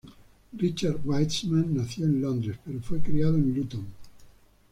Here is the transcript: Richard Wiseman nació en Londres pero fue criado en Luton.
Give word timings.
Richard 0.53 1.01
Wiseman 1.05 1.75
nació 1.75 2.05
en 2.07 2.21
Londres 2.23 2.57
pero 2.65 2.81
fue 2.81 2.99
criado 3.01 3.35
en 3.35 3.53
Luton. 3.53 3.85